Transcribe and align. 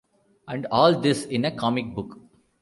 And 0.47 0.65
all 0.71 0.99
this 0.99 1.25
in 1.25 1.45
a 1.45 1.51
comic 1.55 1.93
book! 1.93 2.17